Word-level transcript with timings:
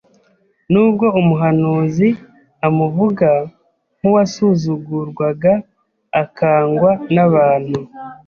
Nubwo 0.71 1.05
umuhanuzi 1.19 2.07
amuvuga 2.67 3.29
nk’“uwasuzugurwaga 3.97 5.53
akangwa 6.21 6.91
n’abantu, 7.13 7.79